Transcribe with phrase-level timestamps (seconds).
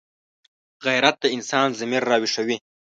[0.85, 2.57] غیرت د انسان ضمیر راویښوي